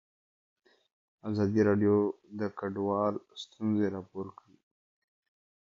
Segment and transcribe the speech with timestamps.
[1.29, 1.95] ازادي راډیو
[2.39, 4.57] د کډوال ستونزې راپور کړي.